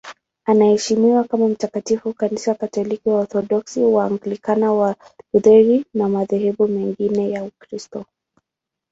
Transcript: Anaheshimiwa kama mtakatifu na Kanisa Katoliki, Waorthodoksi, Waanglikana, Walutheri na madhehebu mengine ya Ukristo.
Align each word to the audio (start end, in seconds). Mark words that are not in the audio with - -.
Anaheshimiwa 0.45 1.23
kama 1.23 1.47
mtakatifu 1.47 2.07
na 2.07 2.13
Kanisa 2.13 2.55
Katoliki, 2.55 3.09
Waorthodoksi, 3.09 3.79
Waanglikana, 3.79 4.71
Walutheri 5.33 5.85
na 5.93 6.09
madhehebu 6.09 6.67
mengine 6.67 7.29
ya 7.31 7.43
Ukristo. 7.43 8.05